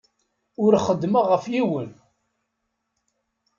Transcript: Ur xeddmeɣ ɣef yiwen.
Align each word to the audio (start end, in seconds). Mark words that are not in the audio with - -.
Ur 0.63 0.73
xeddmeɣ 0.85 1.25
ɣef 1.31 1.45
yiwen. 1.53 1.91